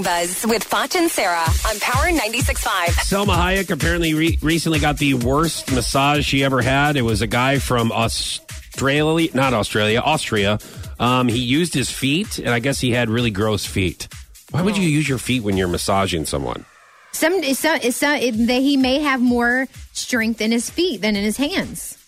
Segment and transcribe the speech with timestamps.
[0.00, 2.86] Morning Buzz with Foch and Sarah on Power 96.5.
[3.04, 6.96] Salma Hayek apparently re- recently got the worst massage she ever had.
[6.96, 10.58] It was a guy from Australia, not Australia, Austria.
[10.98, 14.08] Um, he used his feet, and I guess he had really gross feet.
[14.52, 16.64] Why would you use your feet when you're massaging someone?
[17.12, 21.24] Some, some, some it, that he may have more strength in his feet than in
[21.24, 21.98] his hands.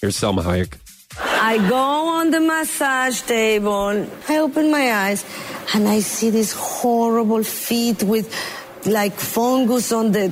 [0.00, 0.74] Here's Salma Hayek.
[1.48, 1.76] I go
[2.18, 4.06] on the massage table.
[4.28, 5.24] I open my eyes
[5.72, 8.28] and I see these horrible feet with
[8.84, 10.28] like fungus on the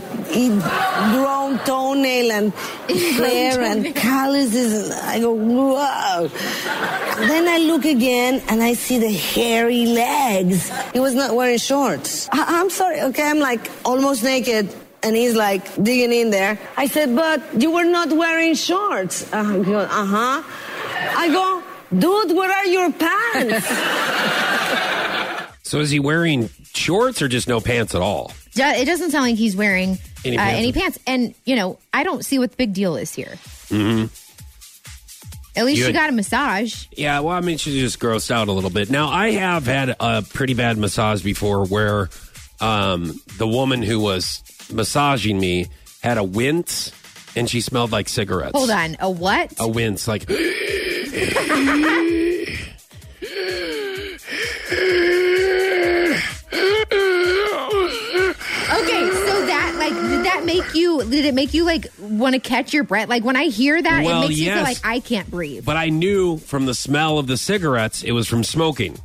[1.15, 2.53] grown toenail and
[2.91, 4.91] hair and calluses.
[4.91, 6.29] And I go, wow.
[7.33, 10.71] Then I look again and I see the hairy legs.
[10.93, 12.29] He was not wearing shorts.
[12.31, 13.27] I- I'm sorry, okay?
[13.27, 14.69] I'm like almost naked.
[15.03, 16.59] And he's like digging in there.
[16.77, 19.23] I said, but you were not wearing shorts.
[19.33, 20.43] Uh, uh-huh.
[21.15, 21.63] I go,
[21.99, 23.67] dude, where are your pants?
[25.63, 28.33] So is he wearing shorts or just no pants at all?
[28.55, 30.59] Do- It doesn't sound like he's wearing Any uh, pants.
[30.59, 30.99] any pants.
[31.09, 33.35] And, you know, I don't see what the big deal is here.
[33.69, 34.07] Mm-hmm.
[35.59, 36.87] At least You you had- got a massage.
[36.93, 38.91] Yeah, well, I mean, she just grossed out a little bit.
[38.91, 42.11] Now, I have had a pretty bad massage before where
[42.61, 45.67] um, the woman who was massaging me
[46.01, 46.93] had a wince
[47.35, 48.53] and she smelled like cigarettes.
[48.55, 48.97] Hold on.
[49.01, 49.53] A what?
[49.59, 50.31] A wince, like.
[58.69, 62.41] Okay, so that like did that make you did it make you like want to
[62.41, 63.09] catch your breath?
[63.09, 64.65] Like when I hear that, Well, it makes me feel yes.
[64.65, 65.65] like I can't breathe.
[65.65, 68.99] But I knew from the smell of the cigarettes it was from smoking.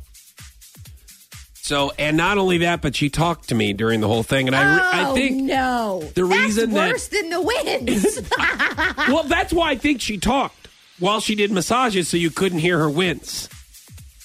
[1.54, 4.56] So, and not only that, but she talked to me during the whole thing, and
[4.56, 6.00] I, re- I Oh, think no.
[6.14, 8.20] the That's reason that- worse than the winds.
[9.08, 10.61] well, that's why I think she talked
[11.02, 13.48] while she did massages, so you couldn't hear her wince.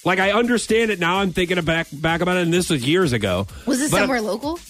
[0.04, 1.18] Like I understand it now.
[1.18, 3.48] I'm thinking back back about it, and this was years ago.
[3.66, 4.60] Was this somewhere local?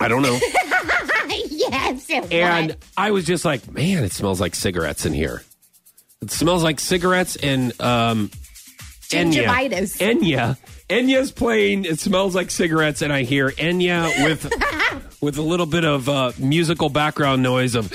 [0.00, 0.34] I don't know.
[1.28, 2.76] yes, it and was.
[2.96, 5.44] I was just like, man, it smells like cigarettes in here.
[6.20, 8.30] It smells like cigarettes and um,
[9.10, 9.46] Enya.
[9.46, 10.58] Enya.
[10.88, 11.84] Enya's playing.
[11.84, 14.52] It smells like cigarettes, and I hear Enya with
[15.20, 17.92] with a little bit of uh, musical background noise of.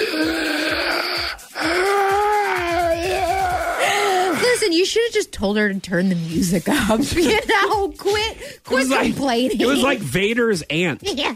[4.75, 6.99] You should have just told her to turn the music up.
[7.15, 11.33] You know, quit, It quit was like it was like Vader's aunt yeah.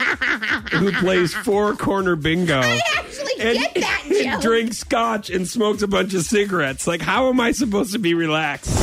[0.72, 2.60] who plays four corner bingo.
[2.60, 4.42] I actually and, get that and joke.
[4.42, 6.86] drinks scotch and smokes a bunch of cigarettes.
[6.86, 8.76] Like, how am I supposed to be relaxed?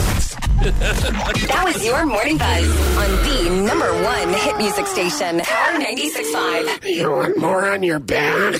[0.62, 6.94] That was your Morning Buzz on the number one hit music station, Power 96.5.
[6.96, 8.54] You want more on your back?